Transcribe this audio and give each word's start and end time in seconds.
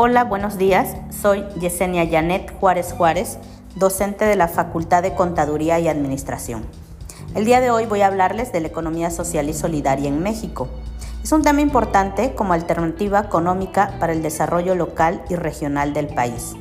Hola, 0.00 0.22
buenos 0.22 0.58
días. 0.58 0.94
Soy 1.10 1.44
Yesenia 1.58 2.08
Janet 2.08 2.56
Juárez 2.60 2.94
Juárez, 2.96 3.36
docente 3.74 4.26
de 4.26 4.36
la 4.36 4.46
Facultad 4.46 5.02
de 5.02 5.16
Contaduría 5.16 5.80
y 5.80 5.88
Administración. 5.88 6.64
El 7.34 7.44
día 7.44 7.60
de 7.60 7.72
hoy 7.72 7.86
voy 7.86 8.02
a 8.02 8.06
hablarles 8.06 8.52
de 8.52 8.60
la 8.60 8.68
economía 8.68 9.10
social 9.10 9.48
y 9.48 9.54
solidaria 9.54 10.06
en 10.08 10.22
México. 10.22 10.68
Es 11.24 11.32
un 11.32 11.42
tema 11.42 11.62
importante 11.62 12.32
como 12.36 12.52
alternativa 12.52 13.18
económica 13.18 13.96
para 13.98 14.12
el 14.12 14.22
desarrollo 14.22 14.76
local 14.76 15.20
y 15.30 15.34
regional 15.34 15.92
del 15.94 16.06
país. 16.06 16.54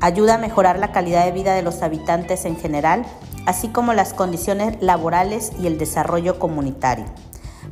Ayuda 0.00 0.36
a 0.36 0.38
mejorar 0.38 0.78
la 0.78 0.90
calidad 0.90 1.26
de 1.26 1.32
vida 1.32 1.52
de 1.52 1.60
los 1.60 1.82
habitantes 1.82 2.46
en 2.46 2.56
general, 2.56 3.04
así 3.44 3.68
como 3.68 3.92
las 3.92 4.14
condiciones 4.14 4.78
laborales 4.80 5.52
y 5.60 5.66
el 5.66 5.76
desarrollo 5.76 6.38
comunitario. 6.38 7.04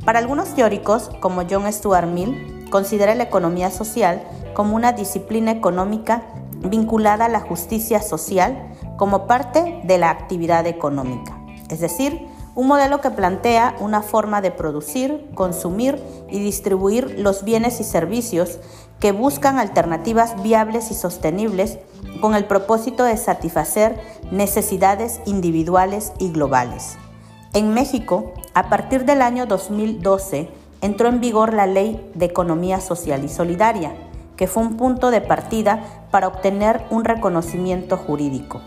Para 0.05 0.19
algunos 0.19 0.53
teóricos, 0.53 1.09
como 1.19 1.45
John 1.49 1.65
Stuart 1.73 2.07
Mill, 2.07 2.67
considera 2.69 3.15
la 3.15 3.23
economía 3.23 3.71
social 3.71 4.21
como 4.59 4.75
una 4.75 4.91
disciplina 4.91 5.51
económica 5.51 6.23
vinculada 6.57 7.27
a 7.27 7.29
la 7.29 7.39
justicia 7.39 8.01
social 8.01 8.73
como 8.97 9.25
parte 9.25 9.79
de 9.85 9.97
la 9.97 10.09
actividad 10.09 10.67
económica, 10.67 11.39
es 11.69 11.79
decir, 11.79 12.27
un 12.55 12.67
modelo 12.67 12.99
que 12.99 13.09
plantea 13.09 13.77
una 13.79 14.01
forma 14.01 14.41
de 14.41 14.51
producir, 14.51 15.29
consumir 15.33 16.03
y 16.29 16.39
distribuir 16.39 17.19
los 17.19 17.45
bienes 17.45 17.79
y 17.79 17.85
servicios 17.85 18.59
que 18.99 19.13
buscan 19.13 19.59
alternativas 19.59 20.43
viables 20.43 20.91
y 20.91 20.93
sostenibles 20.93 21.79
con 22.19 22.35
el 22.35 22.43
propósito 22.43 23.05
de 23.05 23.15
satisfacer 23.15 23.97
necesidades 24.29 25.21
individuales 25.25 26.11
y 26.19 26.33
globales. 26.33 26.97
En 27.53 27.73
México, 27.73 28.33
a 28.53 28.67
partir 28.67 29.05
del 29.05 29.21
año 29.21 29.45
2012, 29.45 30.49
entró 30.81 31.07
en 31.07 31.21
vigor 31.21 31.53
la 31.53 31.65
Ley 31.65 32.11
de 32.13 32.25
Economía 32.25 32.81
Social 32.81 33.23
y 33.23 33.29
Solidaria, 33.29 34.08
que 34.39 34.47
fue 34.47 34.63
un 34.63 34.77
punto 34.77 35.11
de 35.11 35.19
partida 35.19 35.83
para 36.11 36.29
obtener 36.29 36.85
un 36.91 37.03
reconocimiento 37.03 37.97
jurídico. 37.97 38.61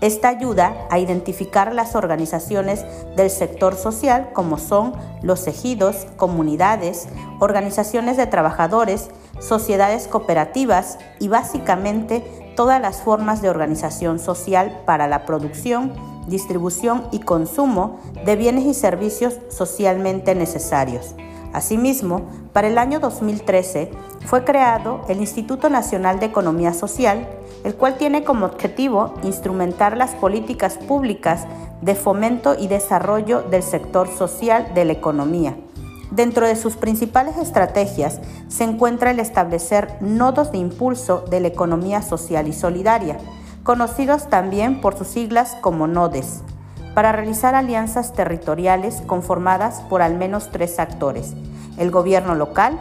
Esta 0.00 0.30
ayuda 0.30 0.86
a 0.88 0.98
identificar 0.98 1.74
las 1.74 1.94
organizaciones 1.94 2.86
del 3.14 3.28
sector 3.28 3.76
social 3.76 4.30
como 4.32 4.56
son 4.56 4.94
los 5.20 5.46
ejidos, 5.46 6.06
comunidades, 6.16 7.08
organizaciones 7.40 8.16
de 8.16 8.26
trabajadores, 8.26 9.10
sociedades 9.38 10.08
cooperativas 10.08 10.96
y 11.20 11.28
básicamente 11.28 12.24
todas 12.56 12.80
las 12.80 13.02
formas 13.02 13.42
de 13.42 13.50
organización 13.50 14.18
social 14.18 14.80
para 14.86 15.08
la 15.08 15.26
producción, 15.26 15.92
distribución 16.26 17.06
y 17.12 17.18
consumo 17.18 18.00
de 18.24 18.34
bienes 18.34 18.64
y 18.64 18.72
servicios 18.72 19.34
socialmente 19.50 20.34
necesarios. 20.34 21.14
Asimismo, 21.52 22.22
para 22.52 22.68
el 22.68 22.78
año 22.78 23.00
2013 23.00 23.90
fue 24.26 24.44
creado 24.44 25.04
el 25.08 25.18
Instituto 25.18 25.70
Nacional 25.70 26.20
de 26.20 26.26
Economía 26.26 26.74
Social, 26.74 27.28
el 27.64 27.74
cual 27.74 27.96
tiene 27.96 28.24
como 28.24 28.46
objetivo 28.46 29.14
instrumentar 29.22 29.96
las 29.96 30.14
políticas 30.14 30.76
públicas 30.76 31.46
de 31.80 31.94
fomento 31.94 32.54
y 32.58 32.68
desarrollo 32.68 33.42
del 33.42 33.62
sector 33.62 34.08
social 34.08 34.72
de 34.74 34.84
la 34.84 34.92
economía. 34.92 35.56
Dentro 36.10 36.46
de 36.46 36.56
sus 36.56 36.76
principales 36.76 37.36
estrategias 37.36 38.20
se 38.48 38.64
encuentra 38.64 39.10
el 39.10 39.20
establecer 39.20 39.96
nodos 40.00 40.52
de 40.52 40.58
impulso 40.58 41.24
de 41.30 41.40
la 41.40 41.48
economía 41.48 42.02
social 42.02 42.48
y 42.48 42.52
solidaria, 42.52 43.18
conocidos 43.62 44.28
también 44.28 44.80
por 44.80 44.96
sus 44.96 45.08
siglas 45.08 45.56
como 45.60 45.86
NODES, 45.86 46.42
para 46.98 47.12
realizar 47.12 47.54
alianzas 47.54 48.12
territoriales 48.12 49.02
conformadas 49.06 49.82
por 49.82 50.02
al 50.02 50.16
menos 50.16 50.50
tres 50.50 50.80
actores, 50.80 51.34
el 51.76 51.92
gobierno 51.92 52.34
local, 52.34 52.76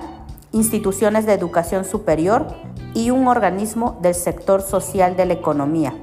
instituciones 0.51 1.27
de 1.27 1.33
educación 1.33 1.85
superior 1.85 2.47
y 2.95 3.11
un 3.11 3.27
organismo 3.27 3.99
del 4.01 4.15
sector 4.15 4.63
social 4.63 5.15
de 5.15 5.27
la 5.27 5.33
economía, 5.33 5.93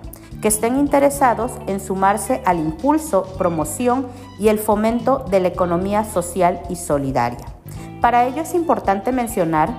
que 0.40 0.46
estén 0.46 0.78
interesados 0.78 1.50
en 1.66 1.80
sumarse 1.80 2.40
al 2.44 2.60
impulso, 2.60 3.24
promoción 3.36 4.06
y 4.38 4.46
el 4.46 4.60
fomento 4.60 5.24
de 5.28 5.40
la 5.40 5.48
economía 5.48 6.04
social 6.04 6.62
y 6.70 6.76
solidaria. 6.76 7.44
Para 8.00 8.26
ello 8.26 8.42
es 8.42 8.54
importante 8.54 9.10
mencionar 9.10 9.70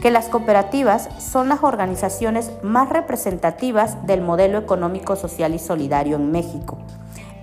que 0.00 0.10
las 0.10 0.30
cooperativas 0.30 1.10
son 1.18 1.50
las 1.50 1.62
organizaciones 1.62 2.52
más 2.62 2.88
representativas 2.88 4.06
del 4.06 4.22
modelo 4.22 4.56
económico 4.56 5.14
social 5.14 5.52
y 5.52 5.58
solidario 5.58 6.16
en 6.16 6.32
México 6.32 6.78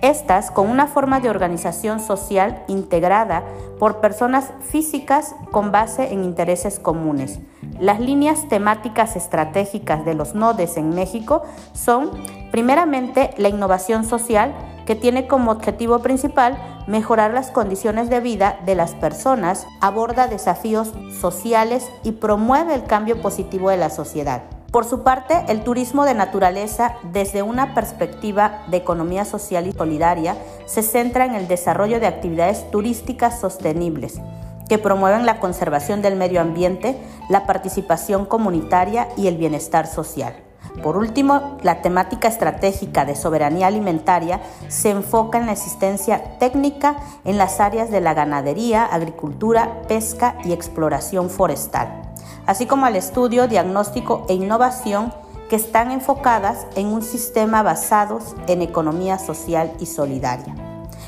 estas 0.02 0.50
con 0.50 0.68
una 0.68 0.86
forma 0.86 1.20
de 1.20 1.30
organización 1.30 2.00
social 2.00 2.64
integrada 2.68 3.44
por 3.78 4.00
personas 4.00 4.50
físicas 4.60 5.34
con 5.50 5.72
base 5.72 6.12
en 6.12 6.24
intereses 6.24 6.78
comunes. 6.78 7.38
Las 7.78 8.00
líneas 8.00 8.48
temáticas 8.48 9.16
estratégicas 9.16 10.04
de 10.04 10.14
los 10.14 10.34
nodes 10.34 10.76
en 10.76 10.90
México 10.90 11.42
son, 11.72 12.10
primeramente, 12.50 13.30
la 13.38 13.48
innovación 13.48 14.04
social, 14.04 14.54
que 14.86 14.96
tiene 14.96 15.26
como 15.26 15.52
objetivo 15.52 16.00
principal 16.00 16.58
mejorar 16.86 17.32
las 17.32 17.50
condiciones 17.50 18.10
de 18.10 18.20
vida 18.20 18.58
de 18.66 18.74
las 18.74 18.94
personas, 18.94 19.66
aborda 19.80 20.26
desafíos 20.26 20.92
sociales 21.20 21.88
y 22.02 22.12
promueve 22.12 22.74
el 22.74 22.84
cambio 22.84 23.22
positivo 23.22 23.70
de 23.70 23.76
la 23.76 23.90
sociedad. 23.90 24.42
Por 24.70 24.84
su 24.84 25.02
parte, 25.02 25.44
el 25.48 25.64
turismo 25.64 26.04
de 26.04 26.14
naturaleza, 26.14 26.94
desde 27.12 27.42
una 27.42 27.74
perspectiva 27.74 28.62
de 28.68 28.76
economía 28.76 29.24
social 29.24 29.66
y 29.66 29.72
solidaria, 29.72 30.36
se 30.66 30.84
centra 30.84 31.24
en 31.24 31.34
el 31.34 31.48
desarrollo 31.48 31.98
de 31.98 32.06
actividades 32.06 32.70
turísticas 32.70 33.40
sostenibles 33.40 34.20
que 34.68 34.78
promueven 34.78 35.26
la 35.26 35.40
conservación 35.40 36.02
del 36.02 36.14
medio 36.14 36.40
ambiente, 36.40 36.96
la 37.28 37.44
participación 37.44 38.24
comunitaria 38.24 39.08
y 39.16 39.26
el 39.26 39.36
bienestar 39.36 39.88
social. 39.88 40.36
Por 40.84 40.96
último, 40.96 41.58
la 41.64 41.82
temática 41.82 42.28
estratégica 42.28 43.04
de 43.04 43.16
soberanía 43.16 43.66
alimentaria 43.66 44.40
se 44.68 44.90
enfoca 44.90 45.38
en 45.38 45.46
la 45.46 45.52
existencia 45.52 46.38
técnica 46.38 46.94
en 47.24 47.38
las 47.38 47.58
áreas 47.58 47.90
de 47.90 48.00
la 48.00 48.14
ganadería, 48.14 48.84
agricultura, 48.84 49.82
pesca 49.88 50.36
y 50.44 50.52
exploración 50.52 51.28
forestal 51.28 52.09
así 52.46 52.66
como 52.66 52.86
al 52.86 52.96
estudio, 52.96 53.48
diagnóstico 53.48 54.26
e 54.28 54.34
innovación 54.34 55.12
que 55.48 55.56
están 55.56 55.90
enfocadas 55.90 56.66
en 56.76 56.86
un 56.86 57.02
sistema 57.02 57.62
basados 57.62 58.36
en 58.46 58.62
economía 58.62 59.18
social 59.18 59.72
y 59.80 59.86
solidaria. 59.86 60.54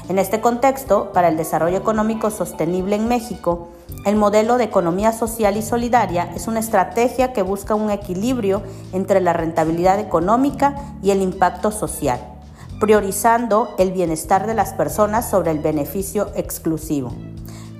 En 0.08 0.18
este 0.18 0.40
contexto, 0.40 1.12
para 1.12 1.28
el 1.28 1.36
desarrollo 1.36 1.78
económico 1.78 2.30
sostenible 2.30 2.96
en 2.96 3.06
México, 3.06 3.68
el 4.04 4.16
modelo 4.16 4.58
de 4.58 4.64
economía 4.64 5.12
social 5.12 5.56
y 5.56 5.62
solidaria 5.62 6.32
es 6.34 6.48
una 6.48 6.58
estrategia 6.58 7.32
que 7.32 7.42
busca 7.42 7.76
un 7.76 7.90
equilibrio 7.90 8.62
entre 8.92 9.20
la 9.20 9.32
rentabilidad 9.32 10.00
económica 10.00 10.74
y 11.02 11.12
el 11.12 11.22
impacto 11.22 11.70
social, 11.70 12.18
priorizando 12.80 13.74
el 13.78 13.92
bienestar 13.92 14.48
de 14.48 14.54
las 14.54 14.72
personas 14.72 15.30
sobre 15.30 15.52
el 15.52 15.60
beneficio 15.60 16.32
exclusivo 16.34 17.12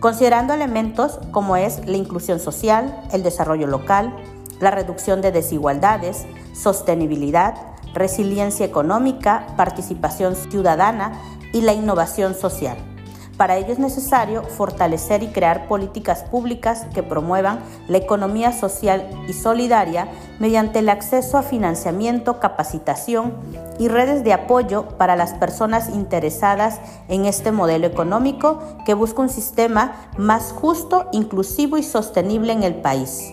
considerando 0.03 0.53
elementos 0.53 1.21
como 1.31 1.57
es 1.57 1.87
la 1.87 1.97
inclusión 1.97 2.41
social, 2.41 3.01
el 3.13 3.23
desarrollo 3.23 3.69
local, 3.69 4.13
la 4.59 4.73
reducción 4.73 5.23
de 5.23 5.31
desigualdades, 5.31 6.27
sostenibilidad, 6.53 7.55
resiliencia 7.95 8.67
económica, 8.67 9.47
participación 9.57 10.35
ciudadana 10.35 11.21
y 11.53 11.61
la 11.61 11.73
innovación 11.73 12.35
social. 12.35 12.92
Para 13.43 13.57
ello 13.57 13.73
es 13.73 13.81
necesario 13.81 14.45
fortalecer 14.45 15.25
y 15.25 15.33
crear 15.33 15.67
políticas 15.67 16.23
públicas 16.23 16.87
que 16.95 17.03
promuevan 17.03 17.59
la 17.89 17.99
economía 17.99 18.53
social 18.53 19.05
y 19.27 19.33
solidaria 19.33 20.07
mediante 20.39 20.79
el 20.79 20.89
acceso 20.89 21.39
a 21.39 21.43
financiamiento, 21.43 22.39
capacitación 22.39 23.35
y 23.81 23.89
redes 23.89 24.23
de 24.23 24.33
apoyo 24.33 24.97
para 24.97 25.17
las 25.17 25.35
personas 25.35 25.89
interesadas 25.89 26.79
en 27.09 27.25
este 27.25 27.51
modelo 27.51 27.89
económico 27.89 28.63
que 28.87 28.95
busca 28.95 29.23
un 29.23 29.29
sistema 29.29 29.97
más 30.17 30.53
justo, 30.53 31.09
inclusivo 31.11 31.79
y 31.79 31.83
sostenible 31.83 32.53
en 32.53 32.63
el 32.63 32.77
país. 32.77 33.33